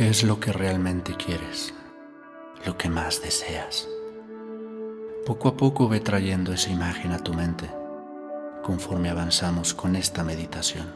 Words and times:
¿Qué 0.00 0.08
es 0.08 0.22
lo 0.22 0.40
que 0.40 0.50
realmente 0.50 1.14
quieres? 1.14 1.74
Lo 2.64 2.78
que 2.78 2.88
más 2.88 3.20
deseas. 3.20 3.86
Poco 5.26 5.48
a 5.48 5.58
poco 5.58 5.90
ve 5.90 6.00
trayendo 6.00 6.54
esa 6.54 6.70
imagen 6.70 7.12
a 7.12 7.18
tu 7.18 7.34
mente 7.34 7.70
conforme 8.62 9.10
avanzamos 9.10 9.74
con 9.74 9.96
esta 9.96 10.24
meditación. 10.24 10.86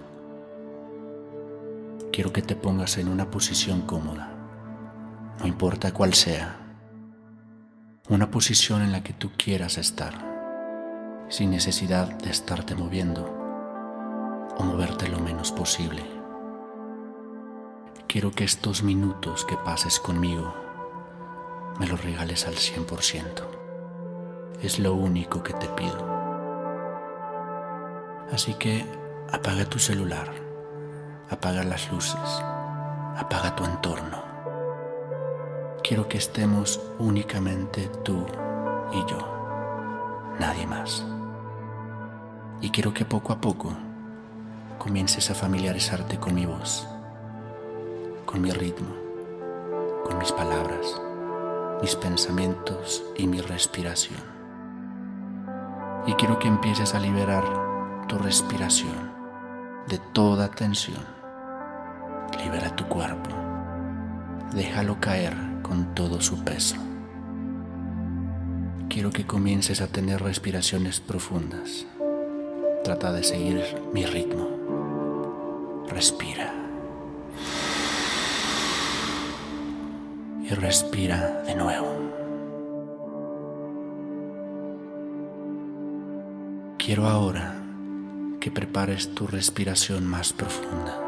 Quiero 2.14 2.32
que 2.32 2.40
te 2.40 2.56
pongas 2.56 2.96
en 2.96 3.08
una 3.08 3.30
posición 3.30 3.82
cómoda, 3.82 4.32
no 5.38 5.46
importa 5.46 5.92
cuál 5.92 6.14
sea, 6.14 6.56
una 8.08 8.30
posición 8.30 8.80
en 8.80 8.90
la 8.90 9.02
que 9.02 9.12
tú 9.12 9.32
quieras 9.36 9.76
estar, 9.76 10.14
sin 11.28 11.50
necesidad 11.50 12.08
de 12.08 12.30
estarte 12.30 12.74
moviendo 12.74 13.26
o 14.56 14.64
moverte 14.64 15.08
lo 15.08 15.18
menos 15.18 15.52
posible. 15.52 16.23
Quiero 18.14 18.30
que 18.30 18.44
estos 18.44 18.84
minutos 18.84 19.44
que 19.44 19.56
pases 19.56 19.98
conmigo 19.98 20.54
me 21.80 21.88
los 21.88 22.00
regales 22.04 22.46
al 22.46 22.54
100%. 22.54 23.44
Es 24.62 24.78
lo 24.78 24.94
único 24.94 25.42
que 25.42 25.52
te 25.52 25.66
pido. 25.70 25.98
Así 28.30 28.54
que 28.54 28.86
apaga 29.32 29.64
tu 29.64 29.80
celular, 29.80 30.30
apaga 31.28 31.64
las 31.64 31.90
luces, 31.90 32.40
apaga 33.16 33.56
tu 33.56 33.64
entorno. 33.64 34.22
Quiero 35.82 36.06
que 36.06 36.18
estemos 36.18 36.80
únicamente 37.00 37.90
tú 38.04 38.24
y 38.92 39.10
yo, 39.10 40.36
nadie 40.38 40.68
más. 40.68 41.04
Y 42.60 42.70
quiero 42.70 42.94
que 42.94 43.04
poco 43.04 43.32
a 43.32 43.40
poco 43.40 43.76
comiences 44.78 45.32
a 45.32 45.34
familiarizarte 45.34 46.20
con 46.20 46.36
mi 46.36 46.46
voz, 46.46 46.86
con 48.34 48.42
mi 48.42 48.50
ritmo, 48.50 48.88
con 50.04 50.18
mis 50.18 50.32
palabras, 50.32 51.00
mis 51.80 51.94
pensamientos 51.94 53.04
y 53.16 53.28
mi 53.28 53.40
respiración. 53.40 54.18
Y 56.04 56.14
quiero 56.14 56.40
que 56.40 56.48
empieces 56.48 56.96
a 56.96 56.98
liberar 56.98 57.44
tu 58.08 58.18
respiración 58.18 59.12
de 59.88 60.00
toda 60.12 60.50
tensión. 60.50 61.04
Libera 62.42 62.74
tu 62.74 62.88
cuerpo, 62.88 63.30
déjalo 64.52 65.00
caer 65.00 65.36
con 65.62 65.94
todo 65.94 66.20
su 66.20 66.42
peso. 66.42 66.74
Quiero 68.88 69.12
que 69.12 69.28
comiences 69.28 69.80
a 69.80 69.86
tener 69.86 70.20
respiraciones 70.20 70.98
profundas. 70.98 71.86
Trata 72.82 73.12
de 73.12 73.22
seguir 73.22 73.62
mi 73.92 74.04
ritmo. 74.04 75.84
Respira. 75.86 76.63
Y 80.44 80.50
respira 80.50 81.42
de 81.46 81.54
nuevo. 81.54 81.88
Quiero 86.78 87.06
ahora 87.06 87.56
que 88.40 88.50
prepares 88.50 89.14
tu 89.14 89.26
respiración 89.26 90.06
más 90.06 90.32
profunda, 90.32 91.00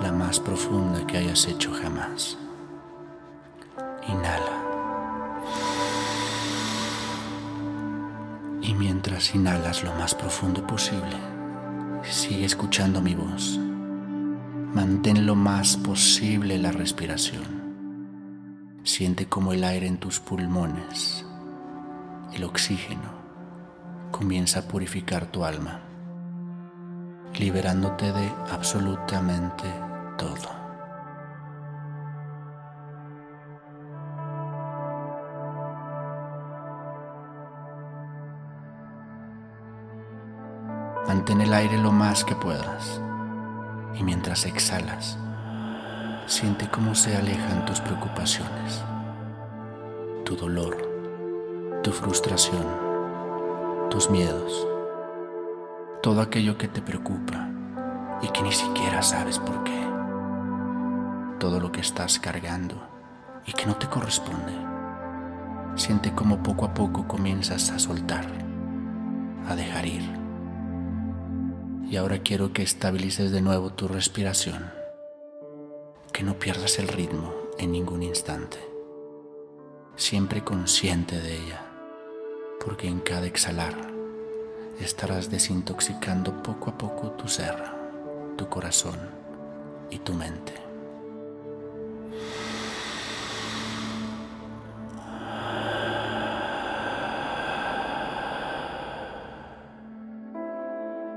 la 0.00 0.12
más 0.12 0.38
profunda 0.38 1.06
que 1.06 1.18
hayas 1.18 1.46
hecho 1.48 1.72
jamás. 1.72 2.38
Inhala. 4.08 4.62
Y 8.62 8.72
mientras 8.74 9.34
inhalas 9.34 9.82
lo 9.82 9.92
más 9.94 10.14
profundo 10.14 10.64
posible, 10.66 11.34
Sigue 12.10 12.44
escuchando 12.44 13.00
mi 13.00 13.14
voz. 13.14 13.58
Mantén 14.74 15.26
lo 15.26 15.34
más 15.34 15.76
posible 15.76 16.58
la 16.58 16.70
respiración. 16.70 17.63
Siente 18.84 19.26
como 19.30 19.54
el 19.54 19.64
aire 19.64 19.86
en 19.86 19.96
tus 19.96 20.20
pulmones, 20.20 21.24
el 22.34 22.44
oxígeno, 22.44 23.14
comienza 24.10 24.60
a 24.60 24.62
purificar 24.68 25.24
tu 25.24 25.42
alma, 25.42 25.80
liberándote 27.38 28.12
de 28.12 28.30
absolutamente 28.52 29.64
todo. 30.18 30.50
Mantén 41.08 41.40
el 41.40 41.54
aire 41.54 41.78
lo 41.78 41.90
más 41.90 42.22
que 42.22 42.34
puedas 42.34 43.00
y 43.94 44.04
mientras 44.04 44.44
exhalas, 44.44 45.18
siente 46.26 46.68
cómo 46.68 46.94
se 46.94 47.16
alejan 47.16 47.64
tus 47.64 47.80
preocupaciones, 47.80 48.82
tu 50.24 50.36
dolor, 50.36 50.76
tu 51.82 51.90
frustración, 51.92 52.64
tus 53.90 54.10
miedos, 54.10 54.66
todo 56.02 56.20
aquello 56.20 56.56
que 56.56 56.68
te 56.68 56.82
preocupa 56.82 57.48
y 58.22 58.28
que 58.28 58.42
ni 58.42 58.52
siquiera 58.52 59.02
sabes 59.02 59.38
por 59.38 59.64
qué, 59.64 59.86
todo 61.38 61.60
lo 61.60 61.70
que 61.70 61.80
estás 61.80 62.18
cargando 62.18 62.82
y 63.46 63.52
que 63.52 63.66
no 63.66 63.76
te 63.76 63.88
corresponde. 63.88 64.52
Siente 65.76 66.12
cómo 66.14 66.42
poco 66.42 66.64
a 66.64 66.74
poco 66.74 67.06
comienzas 67.06 67.70
a 67.70 67.78
soltar, 67.78 68.26
a 69.48 69.54
dejar 69.54 69.86
ir 69.86 70.24
y 71.90 71.96
ahora 71.96 72.18
quiero 72.18 72.52
que 72.52 72.62
estabilices 72.62 73.30
de 73.30 73.40
nuevo 73.40 73.70
tu 73.70 73.88
respiración, 73.88 74.70
que 76.14 76.22
no 76.22 76.38
pierdas 76.38 76.78
el 76.78 76.86
ritmo 76.86 77.34
en 77.58 77.72
ningún 77.72 78.04
instante, 78.04 78.58
siempre 79.96 80.44
consciente 80.44 81.20
de 81.20 81.38
ella, 81.38 81.66
porque 82.64 82.86
en 82.86 83.00
cada 83.00 83.26
exhalar 83.26 83.74
estarás 84.78 85.28
desintoxicando 85.28 86.40
poco 86.40 86.70
a 86.70 86.78
poco 86.78 87.10
tu 87.10 87.26
ser, 87.26 87.56
tu 88.38 88.48
corazón 88.48 88.96
y 89.90 89.98
tu 89.98 90.14
mente. 90.14 90.54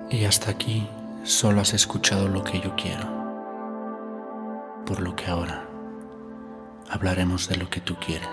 Y 0.10 0.26
hasta 0.26 0.50
aquí 0.50 0.90
solo 1.24 1.62
has 1.62 1.76
escuchado 1.76 2.28
lo 2.28 2.44
que 2.44 2.60
yo 2.60 2.76
quiero. 2.76 3.27
Por 4.88 5.02
lo 5.02 5.18
que 5.18 5.26
ahora 5.26 5.68
hablaremos 6.90 7.50
de 7.50 7.58
lo 7.58 7.70
que 7.70 7.82
tú 7.82 7.98
quieres. 7.98 8.30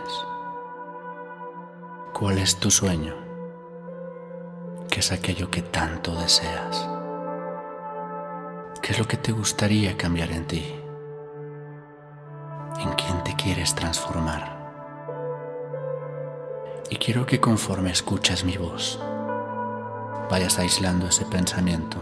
¿Cuál 2.12 2.38
es 2.38 2.60
tu 2.60 2.70
sueño? 2.70 3.12
¿Qué 4.88 5.00
es 5.00 5.10
aquello 5.10 5.50
que 5.50 5.62
tanto 5.62 6.14
deseas? 6.14 6.88
¿Qué 8.80 8.92
es 8.92 8.98
lo 9.00 9.08
que 9.08 9.16
te 9.16 9.32
gustaría 9.32 9.96
cambiar 9.96 10.30
en 10.30 10.46
ti? 10.46 10.64
¿En 12.78 12.92
quién 12.92 13.24
te 13.24 13.34
quieres 13.34 13.74
transformar? 13.74 14.56
Y 16.88 16.98
quiero 16.98 17.26
que 17.26 17.40
conforme 17.40 17.90
escuchas 17.90 18.44
mi 18.44 18.56
voz, 18.56 19.00
vayas 20.30 20.60
aislando 20.60 21.08
ese 21.08 21.24
pensamiento, 21.24 21.98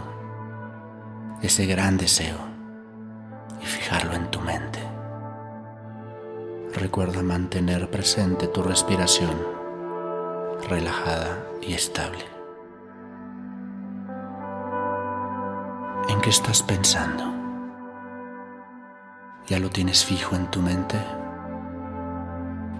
ese 1.41 1.65
gran 1.65 1.97
deseo 1.97 2.52
y 3.63 3.65
fijarlo 3.65 4.13
en 4.13 4.29
tu 4.29 4.41
mente. 4.41 4.79
Recuerda 6.75 7.23
mantener 7.23 7.89
presente 7.89 8.47
tu 8.47 8.61
respiración 8.61 9.31
relajada 10.67 11.45
y 11.61 11.73
estable. 11.73 12.25
¿En 16.09 16.19
qué 16.21 16.29
estás 16.29 16.61
pensando? 16.61 17.23
¿Ya 19.47 19.59
lo 19.59 19.69
tienes 19.69 20.03
fijo 20.03 20.35
en 20.35 20.51
tu 20.51 20.61
mente? 20.61 20.97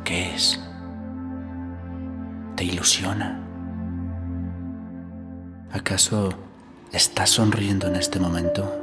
¿Qué 0.04 0.36
es? 0.36 0.60
¿Te 2.56 2.66
ilusiona? 2.66 3.40
¿Acaso 5.72 6.34
estás 6.92 7.30
sonriendo 7.30 7.88
en 7.88 7.96
este 7.96 8.20
momento? 8.20 8.83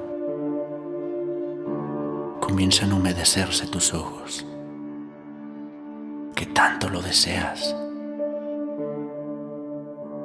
Comienzan 2.51 2.91
a 2.91 2.97
humedecerse 2.97 3.69
tus 3.69 3.95
ojos. 3.95 4.45
Que 6.35 6.47
tanto 6.47 6.89
lo 6.89 7.01
deseas. 7.01 7.77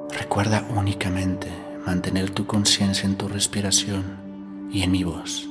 Recuerda 0.10 0.66
únicamente 0.76 1.48
mantener 1.86 2.32
tu 2.32 2.48
conciencia 2.48 3.06
en 3.08 3.16
tu 3.16 3.28
respiración 3.28 4.70
y 4.72 4.82
en 4.82 4.92
mi 4.92 5.04
voz, 5.04 5.48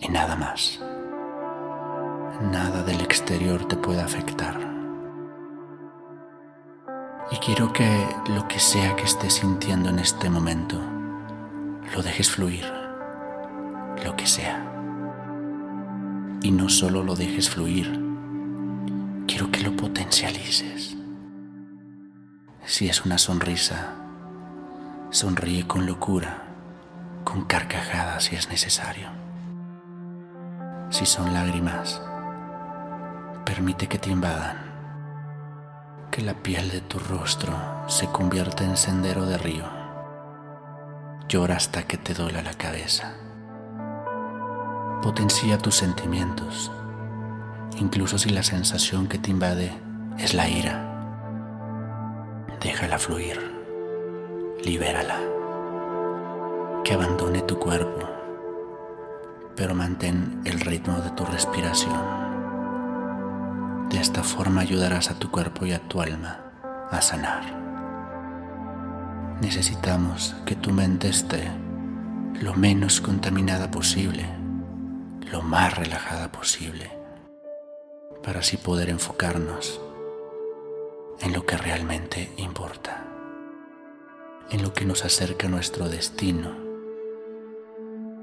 y 0.00 0.08
nada 0.08 0.34
más. 0.34 0.80
Nada 2.50 2.82
del 2.84 3.02
exterior 3.02 3.68
te 3.68 3.76
puede 3.76 4.00
afectar. 4.00 4.58
Y 7.30 7.36
quiero 7.36 7.70
que 7.70 8.08
lo 8.34 8.48
que 8.48 8.60
sea 8.60 8.96
que 8.96 9.04
estés 9.04 9.34
sintiendo 9.34 9.90
en 9.90 9.98
este 9.98 10.30
momento, 10.30 10.80
lo 11.94 12.02
dejes 12.02 12.30
fluir, 12.30 12.64
lo 14.02 14.16
que 14.16 14.26
sea. 14.26 14.72
Y 16.42 16.50
no 16.50 16.68
solo 16.68 17.02
lo 17.02 17.14
dejes 17.14 17.48
fluir, 17.48 18.00
quiero 19.26 19.50
que 19.50 19.60
lo 19.60 19.76
potencialices. 19.76 20.96
Si 22.64 22.88
es 22.88 23.04
una 23.04 23.18
sonrisa, 23.18 23.94
sonríe 25.10 25.66
con 25.66 25.86
locura, 25.86 26.42
con 27.24 27.44
carcajadas 27.44 28.24
si 28.24 28.36
es 28.36 28.48
necesario. 28.48 29.08
Si 30.90 31.06
son 31.06 31.32
lágrimas, 31.32 32.02
permite 33.44 33.86
que 33.86 33.98
te 33.98 34.10
invadan, 34.10 34.56
que 36.10 36.22
la 36.22 36.34
piel 36.34 36.70
de 36.70 36.80
tu 36.80 36.98
rostro 36.98 37.56
se 37.86 38.06
convierta 38.08 38.64
en 38.64 38.76
sendero 38.76 39.26
de 39.26 39.38
río. 39.38 39.64
Llora 41.28 41.56
hasta 41.56 41.84
que 41.84 41.96
te 41.96 42.14
duela 42.14 42.42
la 42.42 42.54
cabeza. 42.54 43.21
Potencia 45.02 45.58
tus 45.58 45.74
sentimientos, 45.74 46.70
incluso 47.76 48.18
si 48.18 48.30
la 48.30 48.44
sensación 48.44 49.08
que 49.08 49.18
te 49.18 49.32
invade 49.32 49.72
es 50.16 50.32
la 50.32 50.48
ira. 50.48 50.88
Déjala 52.60 53.00
fluir, 53.00 53.40
libérala, 54.64 55.18
que 56.84 56.94
abandone 56.94 57.42
tu 57.42 57.58
cuerpo, 57.58 58.08
pero 59.56 59.74
mantén 59.74 60.40
el 60.44 60.60
ritmo 60.60 61.00
de 61.00 61.10
tu 61.10 61.24
respiración. 61.24 62.00
De 63.90 63.98
esta 63.98 64.22
forma 64.22 64.60
ayudarás 64.60 65.10
a 65.10 65.18
tu 65.18 65.32
cuerpo 65.32 65.66
y 65.66 65.72
a 65.72 65.80
tu 65.80 66.00
alma 66.00 66.38
a 66.92 67.02
sanar. 67.02 67.42
Necesitamos 69.40 70.36
que 70.46 70.54
tu 70.54 70.70
mente 70.70 71.08
esté 71.08 71.50
lo 72.40 72.54
menos 72.54 73.00
contaminada 73.00 73.68
posible, 73.68 74.41
lo 75.30 75.42
más 75.42 75.76
relajada 75.76 76.32
posible, 76.32 76.90
para 78.22 78.40
así 78.40 78.56
poder 78.56 78.88
enfocarnos 78.88 79.80
en 81.20 81.32
lo 81.32 81.46
que 81.46 81.56
realmente 81.56 82.32
importa, 82.36 83.04
en 84.50 84.62
lo 84.62 84.72
que 84.72 84.84
nos 84.84 85.04
acerca 85.04 85.46
a 85.46 85.50
nuestro 85.50 85.88
destino 85.88 86.56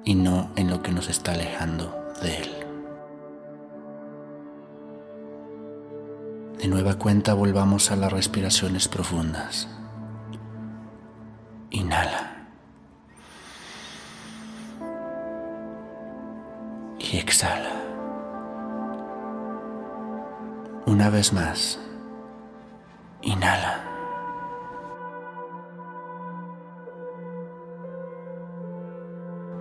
y 0.03 0.15
no 0.15 0.51
en 0.55 0.69
lo 0.69 0.81
que 0.81 0.91
nos 0.91 1.09
está 1.09 1.33
alejando 1.33 2.13
de 2.21 2.37
él. 2.37 2.59
De 6.59 6.67
nueva 6.67 6.95
cuenta 6.95 7.33
volvamos 7.33 7.89
a 7.89 7.95
las 7.95 8.11
respiraciones 8.11 8.89
profundas. 8.89 9.69
Inhala. 11.69 12.28
Y 17.11 17.17
exhala. 17.17 17.71
Una 20.85 21.09
vez 21.09 21.33
más. 21.33 21.79
Inhala. 23.23 23.83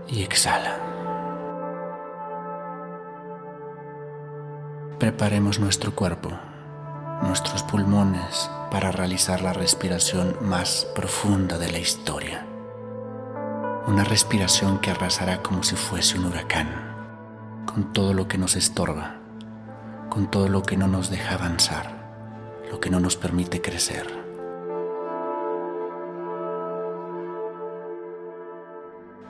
Y 0.09 0.23
exhala. 0.23 0.77
Preparemos 4.99 5.59
nuestro 5.59 5.95
cuerpo, 5.95 6.31
nuestros 7.23 7.63
pulmones 7.63 8.51
para 8.71 8.93
realizar 8.93 9.41
la 9.41 9.55
respiración 9.55 10.37
más 10.43 10.87
profunda 10.95 11.57
de 11.57 11.73
la 11.73 11.79
historia. 11.79 12.45
Una 13.87 14.05
respiración 14.05 14.81
que 14.81 14.91
arrasará 14.91 15.43
como 15.43 15.63
si 15.63 15.77
fuese 15.77 16.19
un 16.19 16.27
huracán, 16.27 16.88
con 17.79 17.93
todo 17.93 18.13
lo 18.13 18.27
que 18.27 18.39
nos 18.39 18.57
estorba, 18.57 19.21
con 20.09 20.29
todo 20.33 20.49
lo 20.49 20.63
que 20.63 20.77
no 20.77 20.89
nos 20.89 21.11
deja 21.11 21.37
avanzar 21.37 21.97
lo 22.73 22.81
que 22.81 22.91
no 22.91 22.99
nos 22.99 23.17
permite 23.17 23.63
crecer. 23.63 24.05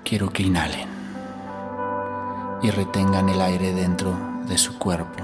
Quiero 0.03 0.31
que 0.31 0.45
inhalen 0.45 0.89
y 2.62 2.71
retengan 2.71 3.29
el 3.29 3.43
aire 3.43 3.75
dentro 3.75 4.17
de 4.49 4.56
su 4.56 4.79
cuerpo. 4.79 5.23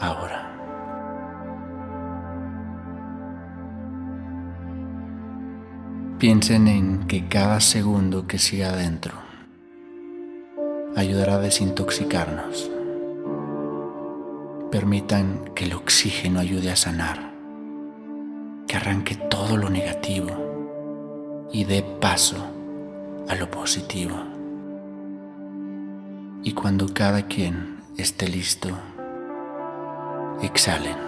Ahora. 0.00 0.56
Piensen 6.18 6.66
en 6.66 7.06
que 7.06 7.28
cada 7.28 7.60
segundo 7.60 8.26
que 8.26 8.40
siga 8.40 8.70
adentro 8.70 9.27
ayudará 11.00 11.36
a 11.36 11.40
desintoxicarnos 11.40 12.70
Permitan 14.70 15.52
que 15.54 15.64
el 15.64 15.72
oxígeno 15.72 16.40
ayude 16.40 16.70
a 16.70 16.76
sanar, 16.76 17.32
que 18.66 18.76
arranque 18.76 19.14
todo 19.14 19.56
lo 19.56 19.70
negativo 19.70 21.48
y 21.50 21.64
dé 21.64 21.82
paso 21.82 22.36
a 23.26 23.34
lo 23.34 23.50
positivo. 23.50 24.14
Y 26.42 26.52
cuando 26.52 26.92
cada 26.92 27.22
quien 27.22 27.78
esté 27.96 28.28
listo, 28.28 28.68
exhalen, 30.42 30.98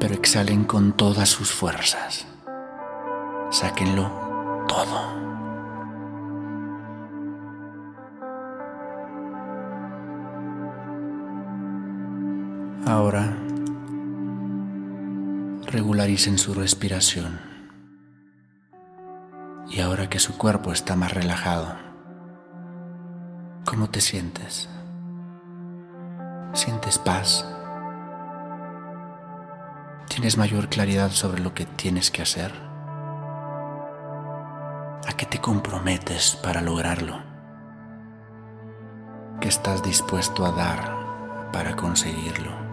pero 0.00 0.14
exhalen 0.14 0.64
con 0.64 0.96
todas 0.96 1.28
sus 1.28 1.52
fuerzas. 1.52 2.26
Sáquenlo 3.50 4.10
todo. 4.66 5.29
Ahora 12.90 13.36
regularicen 15.66 16.38
su 16.38 16.54
respiración. 16.54 17.38
Y 19.68 19.80
ahora 19.80 20.10
que 20.10 20.18
su 20.18 20.36
cuerpo 20.36 20.72
está 20.72 20.96
más 20.96 21.14
relajado, 21.14 21.76
¿cómo 23.64 23.88
te 23.90 24.00
sientes? 24.00 24.68
¿Sientes 26.52 26.98
paz? 26.98 27.46
¿Tienes 30.08 30.36
mayor 30.36 30.68
claridad 30.68 31.12
sobre 31.12 31.42
lo 31.42 31.54
que 31.54 31.66
tienes 31.66 32.10
que 32.10 32.22
hacer? 32.22 32.52
¿A 35.06 35.12
qué 35.16 35.26
te 35.26 35.40
comprometes 35.40 36.34
para 36.42 36.60
lograrlo? 36.60 37.22
¿Qué 39.40 39.46
estás 39.46 39.80
dispuesto 39.84 40.44
a 40.44 40.50
dar 40.50 41.50
para 41.52 41.76
conseguirlo? 41.76 42.69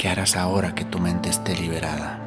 ¿Qué 0.00 0.08
harás 0.08 0.34
ahora 0.34 0.74
que 0.74 0.86
tu 0.86 0.98
mente 0.98 1.28
esté 1.28 1.54
liberada? 1.54 2.18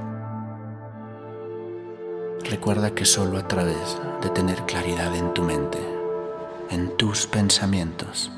Recuerda 2.47 2.91
que 2.91 3.03
solo 3.03 3.39
a 3.39 3.47
través 3.47 3.99
de 4.21 4.29
tener 4.29 4.61
claridad 4.67 5.15
en 5.15 5.33
tu 5.33 5.41
mente, 5.41 5.79
en 6.69 6.95
tus 6.97 7.25
pensamientos, 7.25 8.31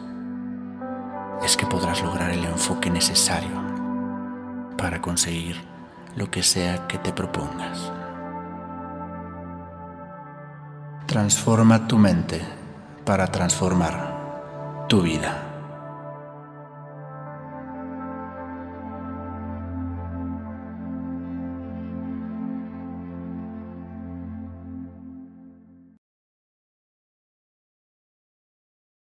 es 1.43 1.57
que 1.57 1.65
podrás 1.65 2.01
lograr 2.01 2.29
el 2.29 2.45
enfoque 2.45 2.89
necesario 2.89 3.61
para 4.77 5.01
conseguir 5.01 5.57
lo 6.15 6.31
que 6.31 6.41
sea 6.41 6.87
que 6.87 6.97
te 6.97 7.11
propongas. 7.11 7.91
Transforma 11.07 11.89
tu 11.89 11.97
mente 11.97 12.41
para 13.03 13.27
transformar 13.27 14.85
tu 14.87 15.01
vida. 15.01 15.54